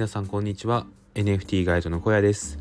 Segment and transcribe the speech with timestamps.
[0.00, 0.86] 皆さんこんにちは。
[1.14, 2.58] NFT ガイドの小屋です。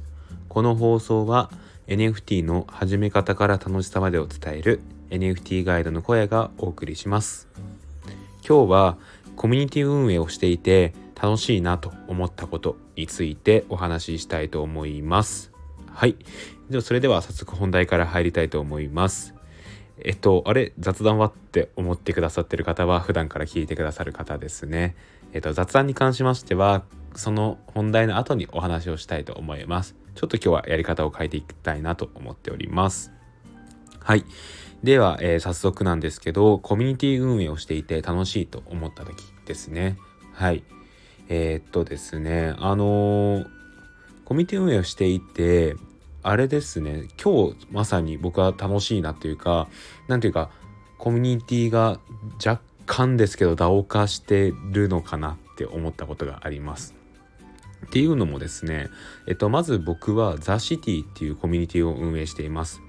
[0.49, 1.49] この放送は
[1.87, 7.47] NFT の始め方から楽しさまでを伝える NFT ガイドの小屋がお送りします。
[8.45, 8.97] 今日は
[9.37, 15.53] コミュニティ運営をしていて楽しいなと思ったことについてお話ししたいと思います。
[15.93, 16.17] はい。
[16.69, 19.33] ではそれでは早速本題から入りたいと思います。
[20.03, 24.97] えっと、あれ雑談はって思ってくださってる方は普段から聞いてくださる方ですね。
[25.33, 26.83] えっと、雑談に関しましては、
[27.15, 29.95] その本題の後にお話をしたいと思います。
[30.15, 33.11] ちょっと今日はやり方を変えていきたいなと思っております。
[33.99, 34.25] はい。
[34.83, 39.15] では、えー、早速なんですけど、コミュニティ運営をしていて楽しいと思った時
[39.45, 39.97] ですね。
[40.33, 40.63] はい。
[41.27, 43.47] えー、っとですね、あのー、
[44.25, 45.75] コミュニティ運営をしていて、
[46.21, 49.67] あれですね今日まさに僕は楽しいなというか
[50.07, 50.49] 何ていうか
[50.97, 51.99] コミュニティが
[52.45, 56.95] 若干ですけど DAO 化してるのかなって思ったことがあります。
[57.85, 58.89] っていうのもですね、
[59.27, 62.81] えっと、まず僕はザ・シティっていうコミュニティを運営しています。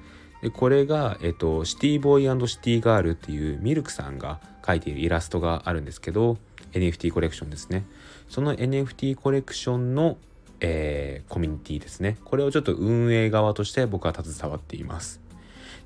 [0.43, 6.39] でこれが、えっと、シティボーイシティガールっていうミルクさんが描いているイラストがあるんですけど
[6.73, 7.85] NFT コレクションですね。
[8.29, 10.17] その NFT コレクションの
[10.63, 12.19] えー、コミュニティですね。
[12.25, 15.21] これをちょっと運営側として僕は携わっています。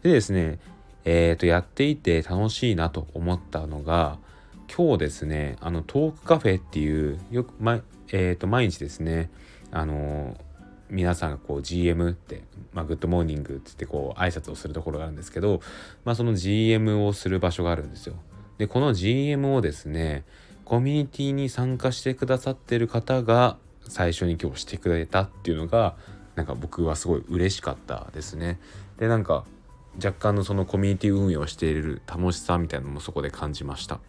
[0.02, 0.58] でですね、
[1.04, 4.18] え、ー、と、やっていて楽しいなと思ったのが、
[4.74, 7.80] 今日ですね、あの、トークカフェっていう、よく、ま、
[8.12, 9.30] え、ー、と、毎日ですね、
[9.74, 10.36] あの
[10.88, 15.60] 皆さんがこう GM って、まあ、 good morning って言ってこう挨拶をするところがあるんですけど、
[16.04, 18.14] まあ、その GM をする場所があるんですよ。
[18.58, 20.24] で、この GM をですね、
[20.64, 23.56] コミュニティに参加してくださってる方が
[23.88, 25.96] 最初に今日してくれたっていうのが
[26.36, 28.60] なんか僕はすごい嬉しかったですね。
[28.98, 29.44] でなんか
[29.96, 34.00] 若干のそのコミュニティ運営をしている楽しさみたいなのもそこで感じました。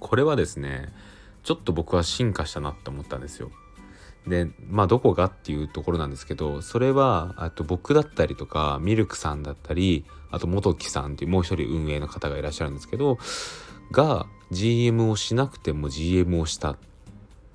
[0.00, 0.92] これはですね
[1.44, 3.50] ちょっと僕は進化したなって思ったんですよ。
[4.26, 13.18] でまあどこがっていうところなんですけどそれはあと僕だったりとかミルクさんだったりあと元木さんっていうもう一人運営の方がいらっしゃるんですけど
[13.90, 16.76] が GM をしなくても GM をした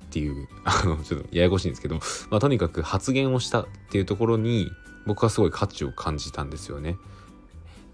[0.08, 1.96] っていう、あの、ちょっとややこしいんですけど、
[2.30, 4.70] まあ、とにかく発言をしたっていうところに、
[5.08, 6.96] 僕はすごい価値を感じたんですよね。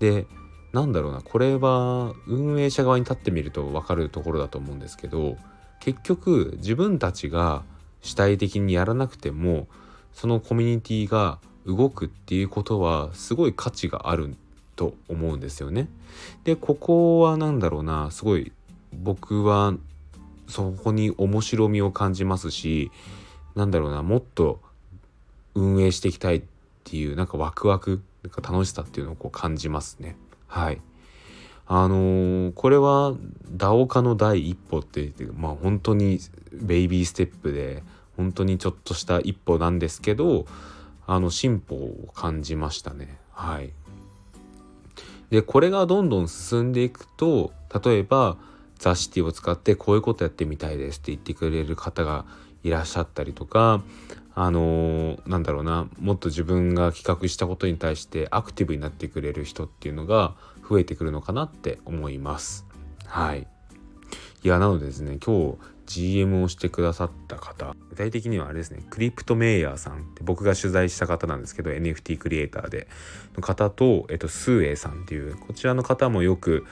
[0.00, 0.26] で、
[0.72, 5.36] なんだろうな、これは運営者側に立ってみると分かるところだと思うんですけど、
[5.80, 7.62] 結局自分たちが
[8.02, 9.68] 主体的にやらなくても、
[10.12, 14.36] そのコミュニティが動くっていうことはすごい価値がある
[14.76, 15.88] と思うんですよね。
[16.44, 18.52] で、ここは何だろうな、すごい
[18.92, 19.74] 僕は
[20.48, 22.90] そこに面白みを感じますし
[23.54, 24.60] なんだろうなもっと
[25.54, 26.42] 運営していきたい
[26.88, 30.16] っていうなんかワクワクなんか楽しさっていうのをこう感じますね。
[30.46, 30.80] はい。
[31.66, 33.14] あのー、これは
[33.50, 36.20] DAO 化の第一歩ってまあ本当に
[36.52, 37.82] ベイビーステップで
[38.18, 40.44] 本当にちょっとした一歩なんですけど
[41.06, 43.18] あの進歩を感じましたね。
[43.32, 43.72] はい。
[45.30, 47.52] でこれがどんどん進んでいくと
[47.82, 48.36] 例えば
[48.78, 52.26] ザ・シティを使ってこういうことやってみたいですって言ってくれる方が
[52.62, 53.82] いらっしゃったりとか
[54.34, 60.34] あのー、なんだろうなもっと自分が企画したことに対してアクティブになってくれる人っていうのが
[60.68, 62.66] 増えてくるのかなって思います。
[63.06, 63.46] はい。
[64.42, 72.88] いやなのでですね今日 GM をしてくださった方具体的にはあれですねクリプトメイヤーさんって僕が取材した方なんですけど NFT クリエイターで
[73.36, 76.66] の方と、えっと、スーエイさんっていうこちらの方もよく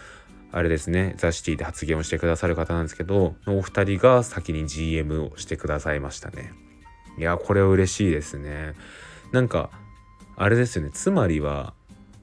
[0.55, 6.53] あれですね、ザ・シティで発言をしてくださる方なんですけど、お二人が先に GM をしてくださいましたね。
[7.19, 8.75] いや、これは嬉しいですね。
[9.33, 9.71] なんか、
[10.37, 11.75] あれですよね、つまりは、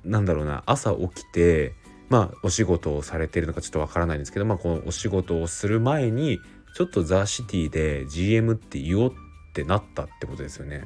[0.04, 1.74] なんだろうな、朝起きて、
[2.10, 6.40] まあ、お仕事をされてるのかちょっとわからないんですけど、まあ、このお仕事をする前に、
[6.76, 9.14] ちょっとザ・シティで GM って言おうっ
[9.54, 10.86] てなったってことですよね。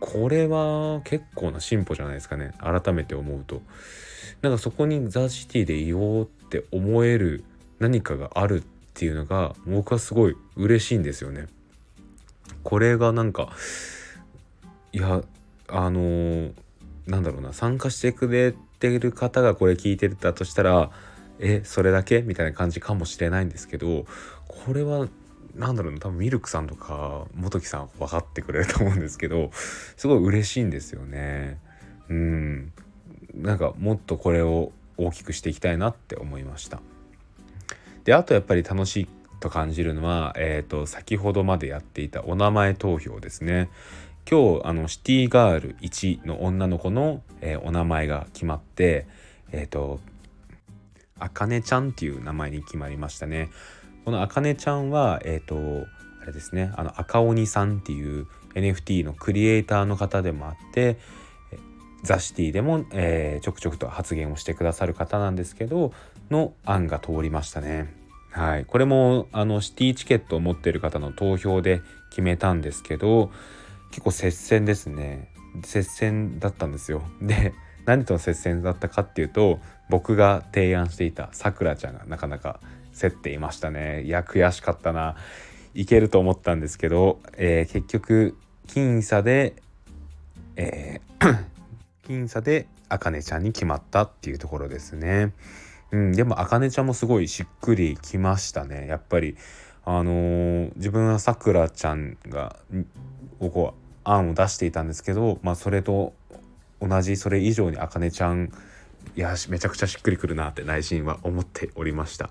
[0.00, 2.52] これは結構な進歩じゃないですかね。
[2.58, 3.62] 改めて思うと。
[4.42, 7.44] なんかそこにザ・シティで言おうって思える
[7.78, 11.46] 何かがあるっていうのが僕はすごい嬉しいんですよね。
[12.62, 13.50] これがなんか
[14.92, 15.22] いや
[15.68, 16.52] あのー、
[17.06, 20.90] なんだろうな参加してくれてる方がこれ聞いてたとしたら
[21.38, 22.22] えそれだけ？
[22.22, 24.06] みたいな感じかもしれないんですけど
[24.46, 25.08] これは
[25.54, 31.58] なんだろうな多分ミルクさんとか元木さん分かってくれると思うんですけどすごい嬉しいんですよね。
[32.08, 32.72] うん
[33.34, 36.80] なんかもっとこれを大きくしていきたいなって思いました。
[38.04, 39.08] であとやっぱり楽しい
[39.40, 43.70] と感じるのは、えーと、先ほどまでやっていたお名前投票ですね。
[44.28, 49.06] 今日あのシティガール1の女の子の、えー、お名前が決まって
[49.52, 50.00] えっ、ー、と
[51.18, 53.50] あかねちゃんっていう名前に決まりましたね。
[54.04, 55.86] このあかねちゃんはえっ、ー、と
[56.22, 60.98] あれですねあの赤鬼さんっていう NFT のクリエイターの方でもあって
[62.02, 65.92] ザ・シティでも、えー、ちょくちょくと発言をしてくださる方なんですけど
[66.30, 68.03] の案が通りましたね。
[68.34, 73.30] はい、これもあのシティチケットを持ってる方の投票で決めたんですけど
[73.90, 75.32] 結構接戦ですね
[75.62, 77.02] 接戦だったんですよ。
[77.22, 77.54] で
[77.86, 82.58] 何との接戦だったかっていうと僕が提案していたさくらちゃんがなかなか
[82.98, 85.14] 競っていましたねいや悔しかったな
[85.74, 89.54] いけると思ったんですけど、えー、結局僅差で、
[90.56, 91.44] えー
[92.08, 95.32] 僅差であかねちゃんに決まったっていうところですね。
[95.94, 99.36] うん、でもあかねちゃんもすごいしっくりきましたねやっぱり
[99.84, 102.56] あのー、自分はさくらちゃんが
[103.38, 106.12] ここ案を出していたんですけど、まあ、それと
[106.80, 108.50] 同じそれ以上にあかねちゃん
[109.14, 112.30] いやめちゃくちゃしっくりくるなって内心は思っておりました。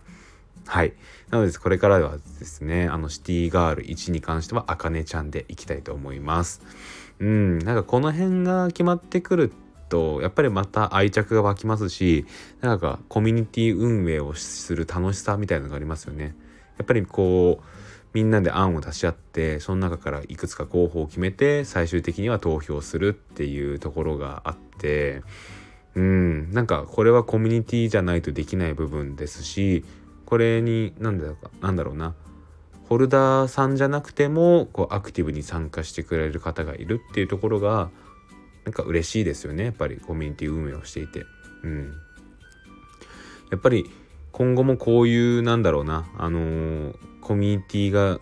[0.65, 0.93] はい。
[1.29, 6.61] なので、これからはですね、あの、シティガール1に関しては、あかねちゃんでいきたいと思います。
[7.19, 9.53] うん、なんかこの辺が決まってくる
[9.93, 12.25] と、やっぱりまた愛着が湧きますし、
[12.61, 16.35] なんかコミュニティ運営をする楽しさみたいなのがありますよね。
[16.77, 17.63] やっぱりこう、
[18.13, 25.23] みんなで案を出し合ってその中からいくつか候補を決めて最終的には投票するっていうところがあって
[25.95, 29.83] うんなんかこれはコミュニティじゃないとできない部分ですし
[30.27, 32.13] これに何だろうかなんだろうな
[32.87, 37.89] ホルダーさんじゃなくてもこうアクティブに参加してくれる方がいるっていうところが
[38.65, 41.25] なんか嬉しいですよねやっぱりコミュニティ運営をしていて。
[41.63, 41.93] うん、
[43.51, 43.89] やっぱり
[44.33, 48.19] 今後もこういうなんだろうなあのー、コミュニティが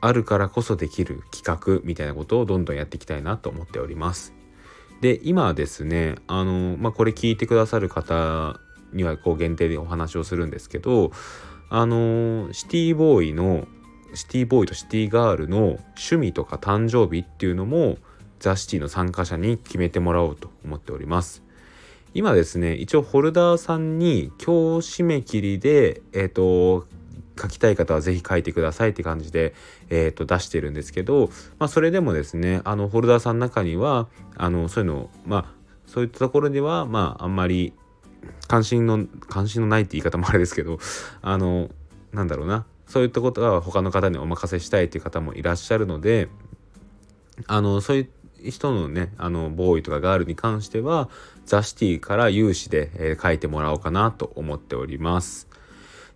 [0.00, 4.34] あるからこそできる企画みたいなことをどんどんやっていきたいなと思っております。
[5.00, 8.58] で今ですねあのー、まあ、これ聞いてくださる方
[8.92, 11.12] にはこう限定でお話をするんですけど
[11.68, 13.68] あのー、シティボーイの
[14.14, 17.98] シティボーイとシティガールの趣味とか誕生日っていうのも
[18.44, 21.42] ザ・シティの参加者に決めてもらおうと思っております。
[22.12, 26.86] 今ですね一応ホルダーさんに今日締め切りでえっ、ー、と
[27.40, 29.54] 書きたい方は是非書いてくださいって感じで、
[29.88, 35.44] えー、と出してるんですけど、まあ、それでもですねあのホルダーさんの中にはあのそういうのまあ
[35.86, 37.72] そういったところではまああんまり
[38.46, 40.78] 関心の関心のないって言い方もあれですけど
[41.22, 41.70] あの
[42.12, 46.28] なんだろうなそういったことは他の方にお任せしたいっていう方もいらっしゃるので
[47.46, 48.08] あのそういう
[48.50, 51.08] 人のねあのボーイとかガールに関しては
[51.46, 55.48] ザ・シティから有志で、えー、書いてもらおうかなと思っております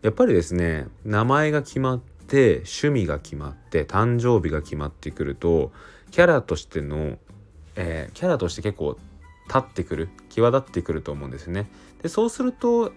[0.02, 5.72] やっぱりですね名前が決まって趣味が決まって誕生日が決まってくると
[6.10, 7.18] キャラとしての、
[7.76, 8.96] えー、キャラとして結構
[9.46, 11.70] 立ってくる際立ってくると思うんですね
[12.02, 12.92] でそうすると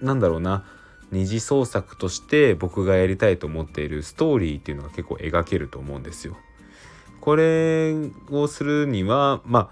[0.00, 0.64] なんだろうな
[1.10, 6.36] 二次創作として僕がやりたいと思っているストーリーっていうのが結構描けると思うんですよ。
[7.26, 7.92] これ
[8.30, 9.70] をするにはまあ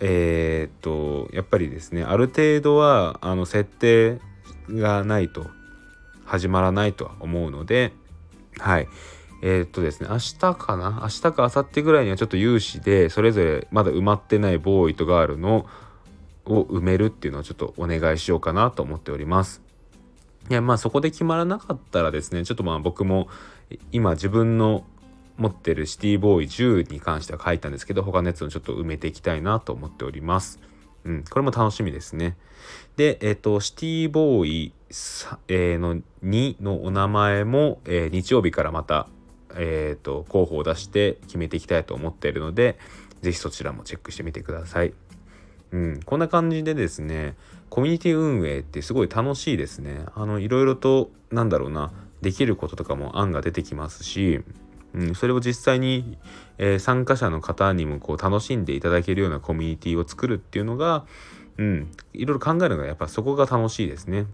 [0.00, 4.18] えー、っとやっぱりですねある程度はあの設定
[4.68, 5.46] がないと
[6.24, 7.92] 始まらないとは思うので
[8.58, 8.88] はい
[9.40, 10.98] えー、っとですね明日かな？
[11.02, 15.66] 明日か明後日ぐらいにはちょっと有志でそれぞれまだ埋まってないボーイとガールの
[16.44, 19.62] を埋めるっていうのをちょっとお願いしようかなと思っております。
[20.50, 23.28] いやまあそこで決まらなかったらですねちょっとまあ僕も
[23.92, 24.84] 今自分の
[25.40, 30.60] 持ってるシティボーイ10に関しては書いたんですけど他のやつをちょっと埋めていきたいなと思っております。
[31.04, 32.36] うん、これも楽しみですね。
[32.96, 34.72] で、えっ、ー、と、シティボーイ、
[35.48, 39.08] えー、の2のお名前も、えー、日曜日からまた、
[39.56, 42.78] えっ、と、候補を出して決めていきたいと思っているので、
[43.22, 44.92] 是非そちらもチェックしてみてください。
[45.72, 47.34] うん、こんな感じでですね、
[47.70, 50.04] コミュニティ運営ってすごい楽しいですね。
[50.14, 54.42] あの、いろいろと、なんだろうな、できることとかも案が出てきますし、
[54.94, 56.18] うん、それを実際に、
[56.58, 61.04] えー、参加者の方にもこう楽しんでいただけるようなコミュニティを作るっていうのが、
[61.58, 64.26] うん、いろいろ考えるのがやっぱそこが楽しいですね。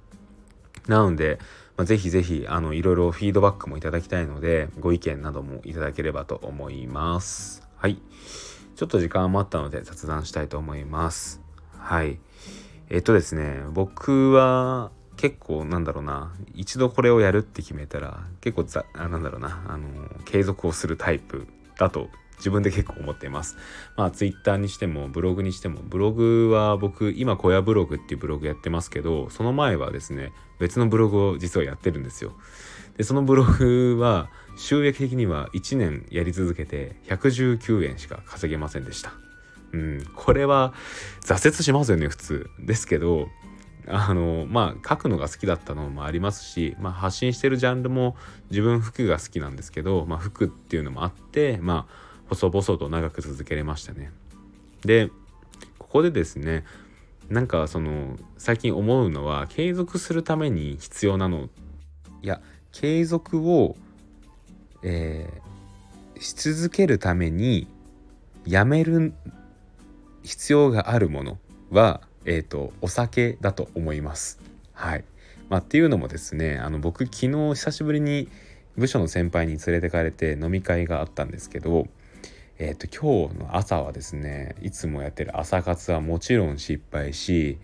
[0.86, 1.38] なので、
[1.76, 7.66] まあ、ぜひぜひあのいろいろフィードバックもいただきたいのでご意見などもいただければと思います。
[7.76, 8.00] はい。
[8.76, 11.40] ちょっと時間余ったので雑談したいと思います。
[11.78, 12.18] はい。
[12.88, 19.88] えっとですね、僕は結構なんだろうな一度これをやるって決めたら結構ざあなんだろうなあの
[20.24, 21.46] 継続をするタイプ
[21.78, 22.08] だと
[22.38, 23.56] 自分で結構思っています。
[23.96, 32.32] まあツイッターにしてもブログにしてもブログは僕今小屋ブログっていうブログやってますけどその前はですね別のブログを実はやってるんですよ。
[32.96, 39.12] でそのブログは収益的には1年やり続けて119円しか稼げませんでした。
[39.72, 40.72] うん、これは
[41.22, 42.50] 挫折しますよね普通。
[42.58, 43.28] ですけど
[43.88, 48.16] あのまあ書くのが好きだったのもありますし、まあ、発信してるジャンルも
[48.50, 54.10] 自分服が好きなんですけど、まあ、服っていうのもあってまあ細々と長く続けれましたね。
[54.84, 55.10] で
[55.78, 56.64] ここでですね
[57.28, 61.48] なんかその最近思うのは継続するために必要なの
[62.22, 62.40] いや
[62.72, 63.76] 継続を、
[64.82, 67.68] えー、し続けるために
[68.44, 69.12] やめる
[70.22, 71.38] 必要があるもの
[71.70, 74.40] は、えーと、お酒だと思います。
[74.72, 75.04] はい
[75.48, 78.28] まあ、っていうのもですねあの僕昨日久しぶりに
[78.76, 81.86] 部署の先輩に連れてかれて飲み会があったんですけど、
[82.58, 87.58] えーと、今日の朝はですねいつもやってる朝活はもちろん失敗し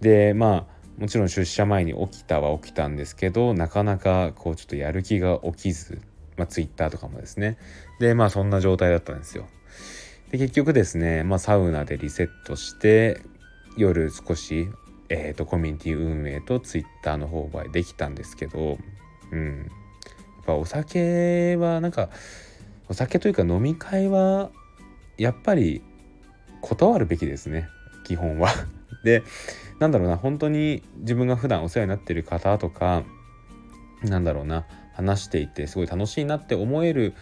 [0.00, 6.00] でまあもちろん出社前に起きたは起きたんですけどなかなかこうちょっとやる気が起きず、
[6.36, 7.58] まあ、Twitter とかもですね
[8.00, 9.46] でまあそんな状態だったんですよ。
[10.30, 13.20] で結局ですね、まあ、サウナでリセットして
[13.76, 14.68] 夜少し、
[15.08, 18.78] えーと、コミュニティ運営とツイッターの方ができたんですけど、
[19.32, 22.10] うん、やっぱお酒はなんか
[22.88, 24.50] お酒というか飲み会は
[25.16, 25.82] やっぱり
[26.60, 27.68] 断るべきですね
[28.04, 28.50] 基本は。
[29.04, 29.22] で
[29.78, 33.02] なんだろうな本当に自分が普段お世話になってる方とか
[34.02, 34.64] なんだろうな
[34.94, 37.14] 話していてすごい楽しいなって思える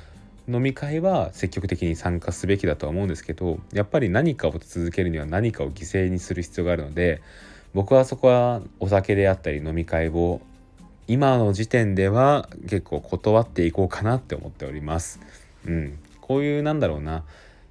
[0.48, 7.22] 飲み会は積極的に参加すべきだとは思うんですけどやっぱり何かを続けるには何かを犠牲にする必要があるので
[7.74, 10.40] 僕はそこはお酒であったり飲み会を
[11.06, 15.20] 今の時点では結構断っていこうかなって思っております。
[15.66, 17.24] うん、こういうなんだろうな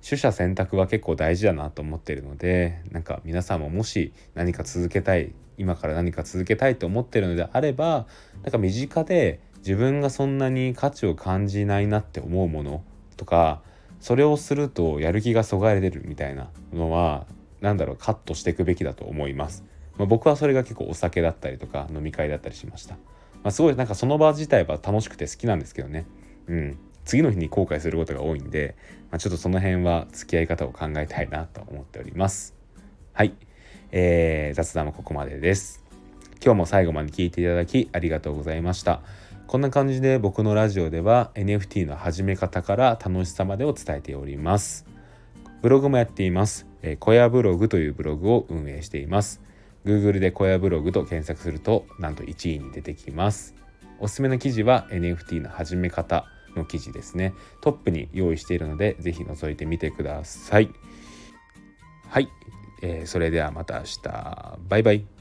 [0.07, 8.07] 取捨選択は結構大事だなと思ってるのでなんか皆さんももし何か続けたい今から何か続けたいと思ってるのであれば
[8.41, 12.83] なんか身近で自分がそんなに価値を感じないなって思うもの
[13.17, 13.61] とか
[13.99, 17.25] それをするとやる気がそがれてるみたいなのは
[17.61, 19.63] 何だろうカットしていくべきだと思います。
[19.97, 22.95] まあ、僕はそれが結構お酒だったりとか飲み会だったりしました。
[23.43, 26.05] まあ、すごいなんかその場自体は楽しくて好きなんですけどね。
[26.47, 26.79] うん。
[27.05, 28.75] 次の日に後悔することが多いんで、
[29.11, 32.55] まあ、ちょっとその辺は付き合い方を考えたいなと思っております。
[33.13, 33.33] はい。
[33.91, 35.83] えー、雑談はここまでです。
[36.43, 39.01] 今日も最後まで聞いていただきありがとうございました。
[39.51, 44.85] こんな感じで僕のラジオでは NFT の始め方から楽しさまでを伝えております。
[45.61, 46.67] ブログもやっています。
[46.81, 49.41] えー、小屋ブログというブログを運営しています。
[49.83, 53.53] Google で小屋ブログと検索するとなんと1位に出てきます。
[53.99, 56.23] おすすめの記事は NFT の始め方
[56.55, 57.33] の記事ですね。
[57.59, 60.69] トップに用意しているので是非覗いてみてください。
[62.07, 62.29] はい、
[62.81, 64.59] えー、それではまた明日。
[64.69, 65.20] バイバイ。